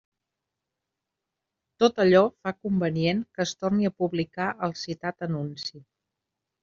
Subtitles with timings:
[1.83, 5.85] Tot allò fa convenient que es torne a publicar el citat anunci.